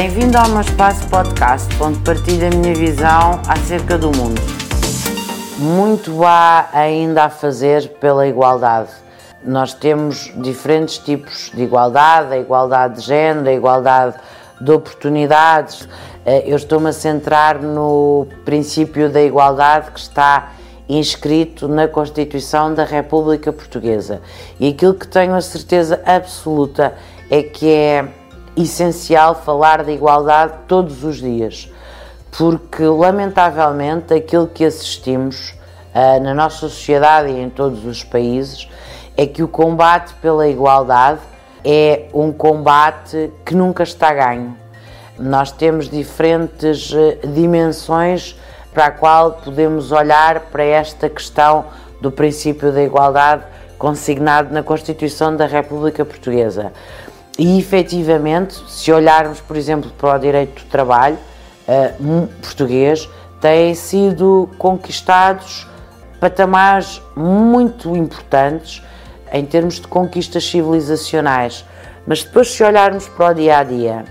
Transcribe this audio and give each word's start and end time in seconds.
Bem-vindo 0.00 0.38
ao 0.38 0.48
meu 0.50 0.60
espaço 0.60 1.08
podcast, 1.08 1.66
onde 1.82 1.98
partilho 2.04 2.46
a 2.46 2.50
minha 2.50 2.72
visão 2.72 3.42
acerca 3.48 3.98
do 3.98 4.16
mundo. 4.16 4.40
Muito 5.58 6.24
há 6.24 6.68
ainda 6.72 7.24
a 7.24 7.28
fazer 7.28 7.88
pela 7.98 8.24
igualdade. 8.28 8.90
Nós 9.44 9.74
temos 9.74 10.32
diferentes 10.36 10.98
tipos 10.98 11.50
de 11.52 11.64
igualdade, 11.64 12.32
a 12.32 12.38
igualdade 12.38 13.00
de 13.00 13.06
género, 13.06 13.48
a 13.48 13.52
igualdade 13.52 14.14
de 14.60 14.70
oportunidades. 14.70 15.88
Eh, 16.24 16.44
eu 16.46 16.54
estou-me 16.54 16.90
a 16.90 16.92
centrar 16.92 17.60
no 17.60 18.28
princípio 18.44 19.10
da 19.10 19.20
igualdade 19.20 19.90
que 19.90 19.98
está 19.98 20.52
inscrito 20.88 21.66
na 21.66 21.88
Constituição 21.88 22.72
da 22.72 22.84
República 22.84 23.52
Portuguesa. 23.52 24.22
E 24.60 24.68
aquilo 24.68 24.94
que 24.94 25.08
tenho 25.08 25.34
a 25.34 25.40
certeza 25.40 26.00
absoluta 26.06 26.94
é 27.28 27.42
que 27.42 27.68
é 27.68 28.17
essencial 28.62 29.34
falar 29.34 29.84
de 29.84 29.92
igualdade 29.92 30.52
todos 30.66 31.04
os 31.04 31.16
dias, 31.16 31.70
porque 32.36 32.84
lamentavelmente 32.84 34.12
aquilo 34.12 34.46
que 34.46 34.64
assistimos 34.64 35.54
uh, 35.94 36.22
na 36.22 36.34
nossa 36.34 36.58
sociedade 36.58 37.30
e 37.30 37.40
em 37.40 37.48
todos 37.48 37.84
os 37.84 38.02
países 38.02 38.68
é 39.16 39.26
que 39.26 39.42
o 39.42 39.48
combate 39.48 40.14
pela 40.14 40.48
igualdade 40.48 41.20
é 41.64 42.06
um 42.12 42.32
combate 42.32 43.32
que 43.44 43.54
nunca 43.54 43.82
está 43.82 44.12
ganho. 44.12 44.56
Nós 45.18 45.50
temos 45.50 45.88
diferentes 45.88 46.92
uh, 46.92 47.26
dimensões 47.26 48.38
para 48.72 48.86
a 48.86 48.90
qual 48.90 49.32
podemos 49.32 49.90
olhar 49.92 50.40
para 50.52 50.62
esta 50.62 51.08
questão 51.08 51.64
do 52.00 52.12
princípio 52.12 52.72
da 52.72 52.82
igualdade 52.82 53.42
consignado 53.78 54.52
na 54.52 54.62
Constituição 54.62 55.34
da 55.36 55.46
República 55.46 56.04
Portuguesa. 56.04 56.72
E 57.38 57.56
efetivamente, 57.56 58.60
se 58.66 58.90
olharmos, 58.90 59.40
por 59.40 59.56
exemplo, 59.56 59.92
para 59.96 60.16
o 60.16 60.18
direito 60.18 60.64
do 60.64 60.68
trabalho 60.68 61.16
uh, 61.68 62.26
português, 62.42 63.08
têm 63.40 63.76
sido 63.76 64.50
conquistados 64.58 65.64
patamares 66.20 67.00
muito 67.14 67.96
importantes 67.96 68.82
em 69.32 69.46
termos 69.46 69.76
de 69.76 69.86
conquistas 69.86 70.44
civilizacionais. 70.44 71.64
Mas 72.04 72.24
depois, 72.24 72.50
se 72.50 72.64
olharmos 72.64 73.06
para 73.06 73.30
o 73.30 73.34
dia 73.34 73.58
a 73.58 73.62
dia, 73.62 74.04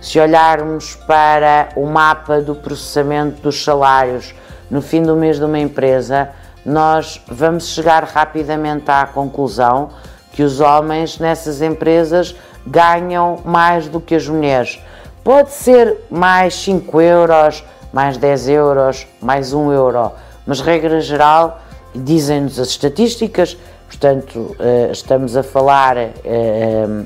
se 0.00 0.18
olharmos 0.18 0.96
para 1.06 1.68
o 1.76 1.84
mapa 1.84 2.40
do 2.40 2.54
processamento 2.54 3.42
dos 3.42 3.62
salários 3.62 4.34
no 4.70 4.80
fim 4.80 5.02
do 5.02 5.14
mês 5.14 5.38
de 5.38 5.44
uma 5.44 5.58
empresa, 5.58 6.30
nós 6.64 7.20
vamos 7.28 7.68
chegar 7.68 8.04
rapidamente 8.04 8.90
à 8.90 9.04
conclusão 9.04 9.90
que 10.32 10.42
os 10.42 10.60
homens 10.60 11.18
nessas 11.18 11.60
empresas 11.60 12.34
ganham 12.70 13.38
mais 13.44 13.88
do 13.88 14.00
que 14.00 14.14
as 14.14 14.26
mulheres. 14.28 14.80
Pode 15.24 15.50
ser 15.50 15.98
mais 16.10 16.54
5 16.54 17.00
euros, 17.00 17.64
mais 17.92 18.16
10 18.16 18.48
euros, 18.48 19.06
mais 19.20 19.52
1 19.52 19.72
euro, 19.72 20.12
mas 20.46 20.60
regra 20.60 21.00
geral, 21.00 21.60
dizem-nos 21.94 22.58
as 22.58 22.68
estatísticas, 22.68 23.56
Portanto, 23.90 24.54
eh, 24.60 24.90
estamos 24.92 25.36
a 25.36 25.42
falar 25.42 25.96
eh, 25.98 26.12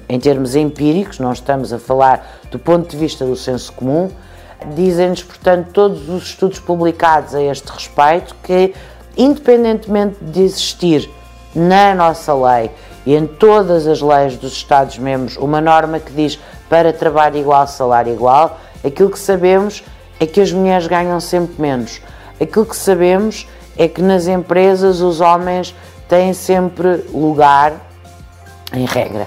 em 0.07 0.21
termos 0.21 0.55
empíricos, 0.55 1.19
não 1.19 1.33
estamos 1.33 1.73
a 1.73 1.79
falar 1.79 2.39
do 2.51 2.59
ponto 2.59 2.91
de 2.91 2.97
vista 2.99 3.25
do 3.25 3.35
senso 3.35 3.73
comum. 3.73 4.11
Dizem-nos, 4.75 5.23
portanto, 5.23 5.71
todos 5.73 6.11
os 6.11 6.25
estudos 6.25 6.59
publicados 6.59 7.35
a 7.35 7.43
este 7.43 7.67
respeito 7.69 8.37
que, 8.43 8.75
independentemente 9.17 10.23
de 10.23 10.43
existir 10.43 11.11
na 11.55 11.95
nossa 11.95 12.35
lei 12.35 12.71
e 13.07 13.15
em 13.15 13.27
todas 13.27 13.87
as 13.87 14.01
leis 14.01 14.37
dos 14.37 14.53
Estados-membros 14.53 15.37
uma 15.37 15.61
norma 15.61 15.99
que 15.99 16.13
diz 16.13 16.39
para 16.69 16.93
trabalho 16.93 17.37
igual, 17.37 17.67
salário 17.67 18.13
igual, 18.13 18.59
aquilo 18.85 19.11
que 19.11 19.19
sabemos 19.19 19.85
é 20.19 20.27
que 20.27 20.41
as 20.41 20.53
mulheres 20.53 20.87
ganham 20.87 21.21
sempre 21.21 21.61
menos. 21.61 22.01
Aquilo 22.41 22.67
que 22.67 22.77
sabemos 22.77 23.47
é 23.77 23.89
que 23.89 24.03
nas 24.03 24.27
empresas 24.27 25.01
os 25.01 25.21
homens 25.21 25.75
têm 26.09 26.33
sempre 26.33 27.05
lugar, 27.13 27.73
em 28.73 28.85
regra, 28.87 29.27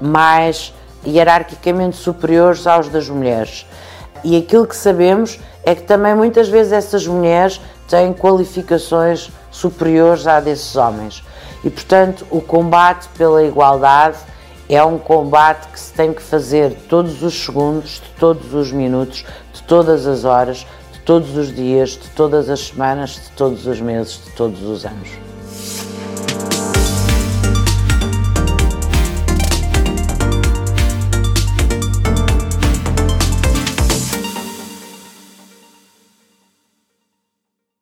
mais 0.00 0.72
hierarquicamente 1.06 1.96
superiores 1.96 2.66
aos 2.66 2.88
das 2.88 3.08
mulheres. 3.08 3.66
E 4.24 4.36
aquilo 4.36 4.66
que 4.66 4.76
sabemos 4.76 5.38
é 5.64 5.74
que 5.74 5.82
também 5.82 6.14
muitas 6.14 6.48
vezes 6.48 6.72
essas 6.72 7.06
mulheres 7.06 7.60
têm 7.88 8.12
qualificações 8.12 9.30
superiores 9.52 10.26
à 10.26 10.40
desses 10.40 10.74
homens. 10.74 11.22
E 11.62 11.70
portanto, 11.70 12.26
o 12.30 12.40
combate 12.40 13.08
pela 13.16 13.44
igualdade 13.44 14.18
é 14.68 14.82
um 14.82 14.98
combate 14.98 15.68
que 15.68 15.78
se 15.78 15.92
tem 15.92 16.12
que 16.12 16.22
fazer 16.22 16.74
todos 16.88 17.22
os 17.22 17.34
segundos, 17.44 18.02
de 18.02 18.18
todos 18.18 18.54
os 18.54 18.72
minutos, 18.72 19.24
de 19.52 19.62
todas 19.62 20.06
as 20.06 20.24
horas, 20.24 20.66
de 20.92 20.98
todos 21.00 21.36
os 21.36 21.54
dias, 21.54 21.90
de 21.90 22.08
todas 22.10 22.48
as 22.48 22.68
semanas, 22.68 23.10
de 23.10 23.30
todos 23.36 23.66
os 23.66 23.80
meses, 23.80 24.20
de 24.24 24.30
todos 24.32 24.62
os 24.62 24.84
anos. 24.84 25.31